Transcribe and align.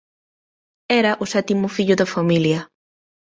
Era 1.01 1.11
o 1.23 1.25
sétimo 1.33 1.67
fillo 1.75 1.95
da 1.99 2.11
familia. 2.15 2.59